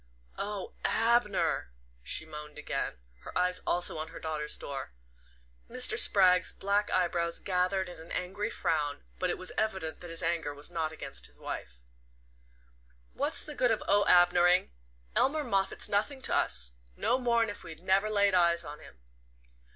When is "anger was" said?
10.23-10.71